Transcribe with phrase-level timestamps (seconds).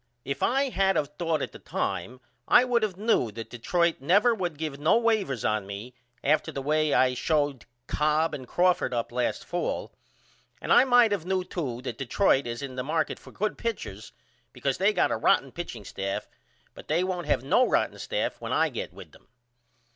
[0.25, 4.33] If I had of thought at the time I would of knew that Detroit never
[4.33, 5.93] would give no wavers on me
[6.23, 9.91] after the way I showed Cobb and Crawford up last fall
[10.59, 14.11] and I might of knew too that Detroit is in the market for good pitchers
[14.53, 16.27] because they got a rotten pitching staff
[16.73, 19.27] but they won't have no rotten staff when I get with them.